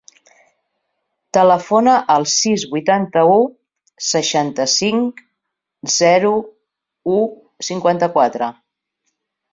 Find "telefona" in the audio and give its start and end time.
1.37-1.93